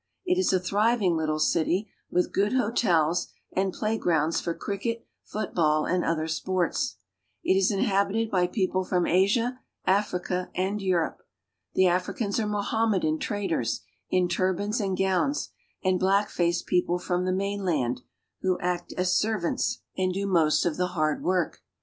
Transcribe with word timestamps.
It 0.25 0.39
is 0.39 0.51
a 0.51 0.59
thriving 0.59 1.15
little 1.15 1.37
city 1.37 1.91
with 2.09 2.33
good 2.33 2.53
hotels 2.53 3.27
and 3.55 3.71
playgrounds 3.71 4.41
for 4.41 4.55
cricket, 4.55 5.05
football, 5.23 5.85
and 5.85 6.03
other 6.03 6.27
sports 6.27 6.95
It 7.43 7.53
is 7.55 7.69
inhabited 7.69 8.31
by 8.31 8.47
people 8.47 8.83
from 8.83 9.05
Asia, 9.05 9.59
Africa 9.85 10.49
and 10.55 10.81
Europe 10.81 11.21
The 11.75 11.85
Africans 11.85 12.39
are 12.39 12.47
Mohammedan 12.47 13.19
traders 13.19 13.81
m 14.11 14.27
turbans 14.27 14.79
and 14.81 14.97
gowns, 14.97 15.49
and 15.83 15.99
black 15.99 16.29
faced 16.31 16.65
people 16.65 16.97
from 16.97 17.25
the 17.25 17.31
mamland 17.31 18.01
vho 18.43 18.57
act 18.59 18.95
as 18.97 19.15
servants 19.15 19.83
and 19.95 20.11
do 20.11 20.25
most 20.25 20.65
of 20.65 20.71
1 20.71 20.77
34 20.77 20.77
AFRICA 20.77 20.77
the 20.79 20.87
hard 20.95 21.23
work. 21.23 21.61